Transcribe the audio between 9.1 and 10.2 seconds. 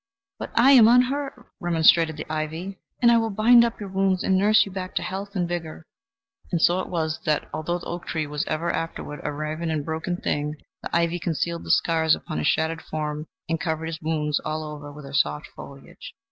a riven and broken